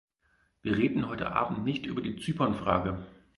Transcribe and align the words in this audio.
Wir 0.63 0.75
reden 0.77 1.07
heute 1.07 1.31
Abend 1.31 1.63
nicht 1.63 1.85
über 1.85 2.01
die 2.01 2.15
Zypernfrage. 2.15 3.05